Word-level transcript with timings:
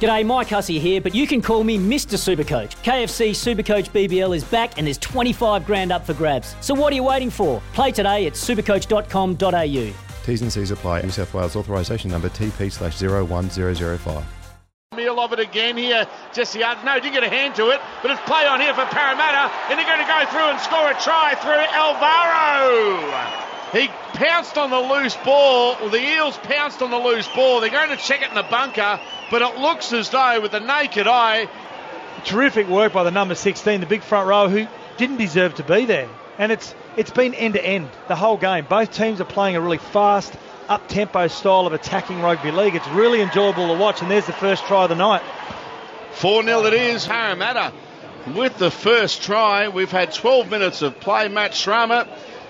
G'day, 0.00 0.26
Mike 0.26 0.48
Hussey 0.48 0.78
here, 0.78 1.00
but 1.00 1.14
you 1.14 1.26
can 1.26 1.40
call 1.40 1.64
me 1.64 1.78
Mr. 1.78 2.18
Supercoach. 2.18 2.76
KFC 2.82 3.30
Supercoach 3.30 3.90
BBL 3.90 4.36
is 4.36 4.44
back 4.44 4.76
and 4.76 4.86
there's 4.86 4.98
25 4.98 5.64
grand 5.64 5.90
up 5.90 6.04
for 6.04 6.12
grabs. 6.12 6.54
So 6.60 6.74
what 6.74 6.92
are 6.92 6.96
you 6.96 7.04
waiting 7.04 7.30
for? 7.30 7.62
Play 7.72 7.92
today 7.92 8.26
at 8.26 8.34
supercoach.com.au. 8.34 9.94
T's 10.26 10.42
and 10.42 10.52
C's 10.52 10.70
apply. 10.70 11.00
New 11.02 11.10
South 11.10 11.32
Wales 11.32 11.56
authorisation 11.56 12.10
number 12.10 12.28
TP 12.28 12.70
slash 12.70 13.00
01005. 13.00 14.24
Meal 14.94 15.18
of 15.20 15.32
it 15.32 15.40
again 15.40 15.76
here. 15.76 16.06
Jesse 16.32 16.60
Hart. 16.60 16.84
No, 16.84 16.94
didn't 17.00 17.14
get 17.14 17.24
a 17.24 17.28
hand 17.28 17.54
to 17.54 17.70
it, 17.70 17.80
but 18.02 18.10
it's 18.10 18.20
play 18.22 18.46
on 18.46 18.60
here 18.60 18.74
for 18.74 18.84
Parramatta, 18.86 19.52
and 19.70 19.78
they're 19.78 19.86
going 19.86 20.00
to 20.00 20.06
go 20.06 20.24
through 20.30 20.50
and 20.50 20.60
score 20.60 20.90
a 20.90 20.94
try 21.00 21.34
through 21.40 21.64
Alvaro. 21.72 23.55
He 23.72 23.88
pounced 24.14 24.56
on 24.56 24.70
the 24.70 24.78
loose 24.78 25.16
ball. 25.16 25.76
Well, 25.80 25.90
the 25.90 26.00
Eels 26.00 26.36
pounced 26.38 26.82
on 26.82 26.90
the 26.90 26.98
loose 26.98 27.28
ball. 27.28 27.60
They're 27.60 27.70
going 27.70 27.90
to 27.90 27.96
check 27.96 28.22
it 28.22 28.28
in 28.28 28.34
the 28.34 28.44
bunker, 28.44 29.00
but 29.30 29.42
it 29.42 29.58
looks 29.58 29.92
as 29.92 30.10
though, 30.10 30.40
with 30.40 30.52
the 30.52 30.60
naked 30.60 31.06
eye, 31.06 31.48
Terrific 32.24 32.66
work 32.66 32.92
by 32.92 33.04
the 33.04 33.10
number 33.10 33.34
16, 33.34 33.80
the 33.80 33.86
big 33.86 34.02
front 34.02 34.26
row, 34.26 34.48
who 34.48 34.66
didn't 34.96 35.18
deserve 35.18 35.54
to 35.56 35.62
be 35.62 35.84
there. 35.84 36.08
And 36.38 36.50
it's 36.50 36.74
it's 36.96 37.10
been 37.10 37.34
end 37.34 37.54
to 37.54 37.64
end 37.64 37.88
the 38.08 38.16
whole 38.16 38.36
game. 38.36 38.66
Both 38.68 38.92
teams 38.92 39.20
are 39.20 39.24
playing 39.24 39.56
a 39.56 39.60
really 39.60 39.78
fast, 39.78 40.34
up 40.68 40.88
tempo 40.88 41.28
style 41.28 41.66
of 41.66 41.72
attacking 41.72 42.20
rugby 42.20 42.50
league. 42.50 42.74
It's 42.74 42.88
really 42.88 43.20
enjoyable 43.20 43.68
to 43.68 43.78
watch. 43.78 44.02
And 44.02 44.10
there's 44.10 44.26
the 44.26 44.32
first 44.32 44.64
try 44.64 44.84
of 44.84 44.88
the 44.88 44.96
night. 44.96 45.22
4 46.12 46.42
0 46.42 46.64
it 46.64 46.72
is. 46.74 47.06
Parramatta 47.06 47.72
with 48.34 48.58
the 48.58 48.70
first 48.70 49.22
try. 49.22 49.68
We've 49.68 49.90
had 49.90 50.12
12 50.12 50.50
minutes 50.50 50.82
of 50.82 50.98
play. 50.98 51.28
Matt 51.28 51.54
Schramer. 51.54 52.08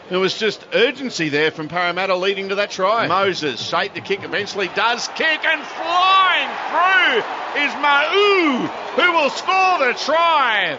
There 0.08 0.20
was 0.20 0.38
just 0.38 0.64
urgency 0.72 1.30
there 1.30 1.50
from 1.50 1.68
Parramatta 1.68 2.14
leading 2.14 2.50
to 2.50 2.54
that 2.56 2.70
try. 2.70 3.08
Moses 3.08 3.60
shaped 3.60 3.96
the 3.96 4.00
kick, 4.00 4.22
eventually 4.22 4.68
does 4.68 5.08
kick, 5.08 5.44
and 5.44 5.62
flying 5.62 6.48
through 6.70 7.18
is 7.62 7.72
Ma'u, 7.82 8.68
who 8.94 9.12
will 9.12 9.30
score 9.30 9.78
the 9.80 9.98
try. 9.98 10.78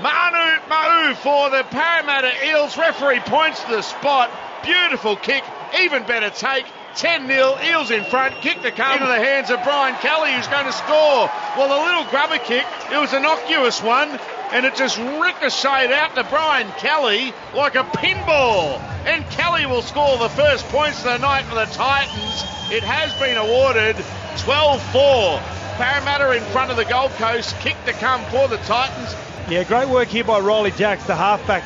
Manu 0.00 0.60
Ma'u 0.68 1.14
for 1.16 1.50
the 1.50 1.62
Parramatta 1.64 2.32
Eels. 2.46 2.78
Referee 2.78 3.20
points 3.20 3.62
to 3.64 3.70
the 3.70 3.82
spot. 3.82 4.30
Beautiful 4.64 5.16
kick, 5.16 5.44
even 5.80 6.04
better 6.04 6.30
take. 6.30 6.64
10 6.96 7.26
0, 7.26 7.58
Eels 7.64 7.90
in 7.90 8.04
front, 8.04 8.34
kick 8.36 8.62
to 8.62 8.70
come 8.70 8.92
into 8.94 9.06
the 9.06 9.18
hands 9.18 9.50
of 9.50 9.60
Brian 9.64 9.96
Kelly, 9.96 10.32
who's 10.32 10.46
going 10.46 10.64
to 10.64 10.72
score. 10.72 11.28
Well, 11.58 11.66
a 11.68 11.82
little 11.84 12.08
grubber 12.10 12.38
kick, 12.38 12.64
it 12.92 12.96
was 12.96 13.12
an 13.12 13.18
innocuous 13.18 13.82
one, 13.82 14.18
and 14.54 14.64
it 14.64 14.76
just 14.76 14.96
ricocheted 14.98 15.90
out 15.90 16.14
to 16.14 16.22
Brian 16.30 16.70
Kelly 16.78 17.34
like 17.56 17.74
a 17.74 17.82
pinball. 17.82 18.78
And 19.04 19.28
Kelly 19.30 19.66
will 19.66 19.82
score 19.82 20.16
the 20.16 20.28
first 20.28 20.64
points 20.68 20.98
of 20.98 21.04
the 21.04 21.18
night 21.18 21.44
for 21.46 21.56
the 21.56 21.64
Titans. 21.66 22.44
It 22.72 22.84
has 22.84 23.12
been 23.20 23.36
awarded 23.36 23.96
12 24.38 24.80
4. 24.92 25.40
Parramatta 25.74 26.30
in 26.36 26.42
front 26.52 26.70
of 26.70 26.76
the 26.76 26.84
Gold 26.84 27.10
Coast, 27.12 27.58
kick 27.58 27.76
to 27.84 27.92
come 27.94 28.22
for 28.26 28.46
the 28.46 28.58
Titans. 28.58 29.12
Yeah, 29.50 29.64
great 29.64 29.88
work 29.88 30.06
here 30.06 30.22
by 30.22 30.38
Riley 30.38 30.70
Jacks, 30.70 31.04
the 31.04 31.16
halfback. 31.16 31.64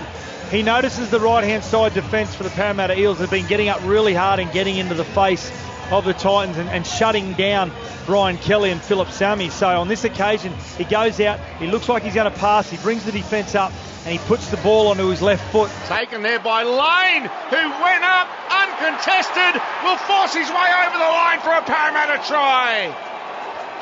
He 0.50 0.62
notices 0.62 1.10
the 1.10 1.20
right 1.20 1.44
hand 1.44 1.62
side 1.62 1.92
defence 1.92 2.34
for 2.34 2.42
the 2.42 2.50
Parramatta 2.50 2.98
Eels 2.98 3.18
have 3.18 3.30
been 3.30 3.46
getting 3.46 3.68
up 3.68 3.80
really 3.84 4.14
hard 4.14 4.40
and 4.40 4.50
getting 4.50 4.78
into 4.78 4.94
the 4.94 5.04
face 5.04 5.52
of 5.90 6.04
the 6.04 6.12
Titans 6.12 6.58
and, 6.58 6.68
and 6.68 6.86
shutting 6.86 7.32
down 7.34 7.72
Brian 8.06 8.38
Kelly 8.38 8.70
and 8.70 8.80
Phillip 8.80 9.10
Sami. 9.10 9.50
So 9.50 9.66
on 9.68 9.88
this 9.88 10.04
occasion, 10.04 10.52
he 10.76 10.84
goes 10.84 11.20
out, 11.20 11.40
he 11.58 11.66
looks 11.66 11.88
like 11.88 12.02
he's 12.02 12.14
going 12.14 12.30
to 12.30 12.38
pass, 12.38 12.68
he 12.68 12.76
brings 12.78 13.04
the 13.04 13.12
defence 13.12 13.54
up, 13.54 13.72
and 14.04 14.12
he 14.12 14.18
puts 14.26 14.50
the 14.50 14.56
ball 14.58 14.88
onto 14.88 15.08
his 15.08 15.22
left 15.22 15.50
foot. 15.52 15.70
Taken 15.86 16.22
there 16.22 16.40
by 16.40 16.62
Lane, 16.62 17.22
who 17.22 17.56
went 17.56 18.04
up 18.04 18.28
uncontested, 18.50 19.60
will 19.84 19.96
force 19.96 20.34
his 20.34 20.48
way 20.48 20.70
over 20.86 20.96
the 20.96 21.04
line 21.04 21.40
for 21.40 21.52
a 21.52 21.62
Parramatta 21.62 22.26
try. 22.26 22.94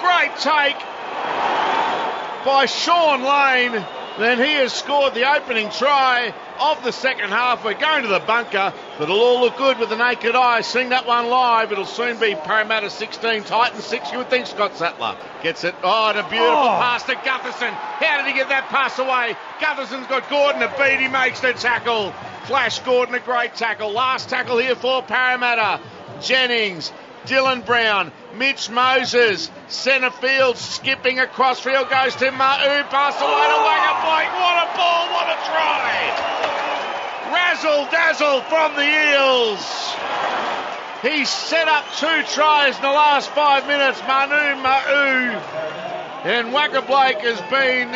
Great 0.00 0.36
take 0.38 0.78
by 2.44 2.66
Shaun 2.66 3.22
Lane. 3.22 3.84
Then 4.18 4.38
he 4.38 4.54
has 4.54 4.72
scored 4.72 5.12
the 5.14 5.30
opening 5.30 5.68
try 5.70 6.32
of 6.58 6.82
the 6.82 6.90
second 6.90 7.28
half. 7.30 7.62
We're 7.64 7.74
going 7.74 8.02
to 8.02 8.08
the 8.08 8.20
bunker, 8.20 8.72
but 8.96 9.04
it'll 9.04 9.20
all 9.20 9.40
look 9.40 9.58
good 9.58 9.78
with 9.78 9.90
the 9.90 9.96
naked 9.96 10.34
eye. 10.34 10.62
Seeing 10.62 10.88
that 10.88 11.06
one 11.06 11.28
live, 11.28 11.70
it'll 11.70 11.84
soon 11.84 12.18
be 12.18 12.34
Parramatta 12.34 12.88
16, 12.88 13.44
Titans 13.44 13.84
6. 13.84 14.12
You 14.12 14.18
would 14.18 14.30
think 14.30 14.46
Scott 14.46 14.74
Sattler 14.74 15.16
gets 15.42 15.64
it. 15.64 15.74
Oh, 15.82 16.08
and 16.08 16.18
a 16.18 16.22
beautiful 16.22 16.48
Oh. 16.48 16.78
pass 16.80 17.02
to 17.04 17.14
Gutherson. 17.14 17.70
How 17.72 18.16
did 18.16 18.26
he 18.26 18.32
get 18.32 18.48
that 18.48 18.68
pass 18.70 18.98
away? 18.98 19.36
Gutherson's 19.60 20.06
got 20.06 20.28
Gordon 20.30 20.62
a 20.62 20.68
beat. 20.78 20.98
He 21.00 21.08
makes 21.08 21.40
the 21.40 21.52
tackle. 21.52 22.12
Flash 22.44 22.78
Gordon 22.80 23.14
a 23.14 23.20
great 23.20 23.54
tackle. 23.54 23.92
Last 23.92 24.30
tackle 24.30 24.56
here 24.56 24.76
for 24.76 25.02
Parramatta. 25.02 25.80
Jennings, 26.22 26.90
Dylan 27.26 27.66
Brown, 27.66 28.12
Mitch 28.36 28.70
Moses, 28.70 29.50
centre 29.68 30.10
field, 30.10 30.56
skipping 30.56 31.18
across 31.18 31.60
field 31.60 31.90
goes 31.90 32.14
to 32.16 32.30
Ma'u, 32.30 32.88
to 32.88 32.96
Waqa 32.96 33.92
Blake. 34.06 34.32
What 34.38 34.56
a 34.62 34.76
ball, 34.76 35.06
what 35.12 35.28
a 35.28 35.38
try! 35.44 36.36
Razzle 37.32 37.88
dazzle 37.90 38.40
from 38.42 38.76
the 38.76 38.86
Eels. 38.86 39.94
He's 41.02 41.28
set 41.28 41.68
up 41.68 41.84
two 41.96 42.22
tries 42.32 42.76
in 42.76 42.82
the 42.82 42.88
last 42.88 43.30
five 43.30 43.66
minutes, 43.66 44.00
Manu 44.06 44.62
Ma'u. 44.62 45.42
And 46.24 46.48
Waqa 46.54 46.86
Blake 46.86 47.18
has 47.18 47.40
been 47.50 47.90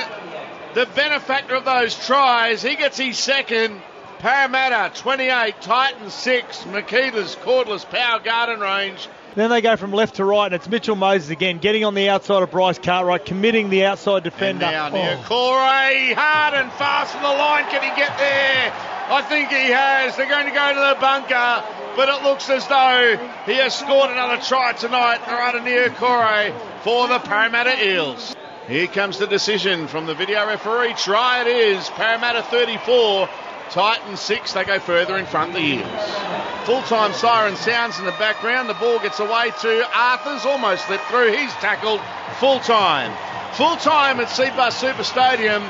the 0.75 0.87
benefactor 0.95 1.55
of 1.55 1.65
those 1.65 1.95
tries. 2.07 2.63
He 2.63 2.77
gets 2.77 2.99
his 2.99 3.19
second. 3.19 3.81
Parramatta 4.21 4.93
28, 5.01 5.63
Titans 5.63 6.13
6, 6.13 6.65
Makita's 6.65 7.37
cordless 7.37 7.89
power 7.89 8.21
garden 8.21 8.61
range. 8.61 9.09
Then 9.37 9.49
they 9.51 9.61
go 9.61 9.77
from 9.77 9.93
left 9.93 10.17
to 10.17 10.25
right, 10.25 10.47
and 10.47 10.55
it's 10.55 10.69
Mitchell 10.69 10.97
Moses 10.97 11.31
again, 11.31 11.59
getting 11.59 11.85
on 11.85 11.95
the 11.95 12.09
outside 12.09 12.43
of 12.43 12.51
Bryce 12.51 12.79
Cartwright, 12.79 13.25
committing 13.25 13.71
the 13.71 13.85
outside 13.85 14.17
And 14.17 14.25
defender. 14.25 14.67
now 14.67 14.89
Oh. 14.89 14.95
near 14.95 15.17
Corey, 15.25 16.13
hard 16.15 16.55
and 16.55 16.73
fast 16.73 17.13
from 17.13 17.23
the 17.23 17.29
line. 17.29 17.65
Can 17.71 17.81
he 17.83 17.89
get 18.01 18.17
there? 18.19 18.73
I 19.09 19.23
think 19.23 19.49
he 19.51 19.71
has. 19.71 20.17
They're 20.17 20.29
going 20.29 20.47
to 20.47 20.53
go 20.53 20.75
to 20.75 20.95
the 20.95 20.97
bunker, 21.01 21.63
but 21.97 22.09
it 22.09 22.23
looks 22.25 22.51
as 22.51 22.67
though 22.67 23.19
he 23.47 23.55
has 23.55 23.75
scored 23.75 24.11
another 24.11 24.39
try 24.43 24.73
tonight. 24.73 25.21
Marata 25.27 25.61
Niukore 25.61 26.53
for 26.83 27.07
the 27.09 27.19
Parramatta 27.21 27.85
Eels. 27.89 28.35
Here 28.69 28.87
comes 28.89 29.19
the 29.19 29.27
decision 29.27 29.87
from 29.89 30.07
the 30.07 30.15
video 30.15 30.47
referee. 30.47 30.95
Try 30.95 31.41
it 31.43 31.47
is. 31.49 31.89
Parramatta 31.91 32.43
34, 32.43 33.29
Titans 33.71 34.21
6. 34.21 34.53
They 34.53 34.65
go 34.65 34.79
further 34.79 35.17
in 35.17 35.27
front 35.27 35.51
of 35.51 35.57
the 35.57 35.63
Eels. 35.63 36.67
Full 36.67 36.83
time 36.83 37.13
siren 37.13 37.57
sounds 37.57 37.99
in 37.99 38.05
the 38.05 38.13
background. 38.13 38.69
The 38.69 38.75
ball 38.75 38.99
gets 38.99 39.21
away 39.21 39.53
to 39.63 39.89
Arthurs, 39.95 40.45
almost 40.45 40.87
slipped 40.87 41.05
through. 41.05 41.33
He's 41.33 41.53
tackled 41.55 42.01
full 42.39 42.61
time. 42.61 43.17
Full 43.55 43.77
time 43.77 44.21
at 44.21 44.29
Cbus 44.29 44.73
Super 44.73 45.05
Stadium. 45.05 45.63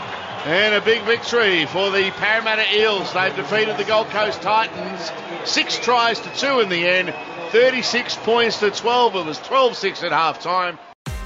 And 0.46 0.74
a 0.74 0.80
big 0.80 1.02
victory 1.02 1.66
for 1.66 1.90
the 1.90 2.10
Parramatta 2.12 2.64
Eels. 2.74 3.12
They've 3.12 3.34
defeated 3.36 3.76
the 3.76 3.84
Gold 3.84 4.08
Coast 4.08 4.40
Titans. 4.40 5.10
Six 5.44 5.78
tries 5.78 6.18
to 6.20 6.30
two 6.36 6.60
in 6.60 6.70
the 6.70 6.88
end. 6.88 7.14
36 7.50 8.16
points 8.16 8.60
to 8.60 8.70
12. 8.70 9.16
It 9.16 9.26
was 9.26 9.38
12 9.38 9.76
6 9.76 10.02
at 10.02 10.12
half 10.12 10.40
time. 10.40 10.78